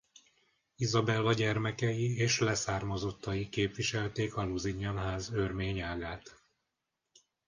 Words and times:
Izabella 0.75 1.33
gyermekei 1.33 2.17
és 2.17 2.39
leszármazottai 2.39 3.49
képviselték 3.49 4.35
a 4.35 4.45
Lusignan-ház 4.45 5.33
örmény 5.33 5.79
ágát. 5.79 6.41